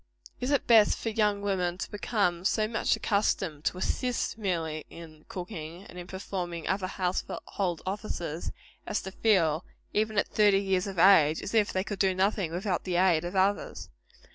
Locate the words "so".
2.43-2.67